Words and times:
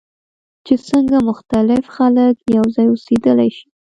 چې 0.65 0.73
څنګه 0.87 1.17
مختلف 1.29 1.83
خلک 1.95 2.35
یوځای 2.57 2.87
اوسیدلی 2.89 3.49
شي. 3.57 3.67